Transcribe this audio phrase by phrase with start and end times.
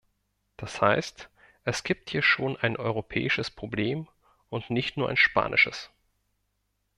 [0.57, 1.29] Das heißt,
[1.63, 4.07] es gibt hier schon ein europäisches Problem
[4.49, 5.91] und nicht nur ein spanisches.